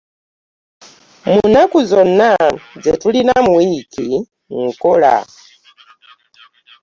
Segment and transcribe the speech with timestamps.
[1.31, 2.29] Mu nnaku zonna
[2.83, 4.05] ze tulina mu wiiki
[4.65, 5.15] nkola.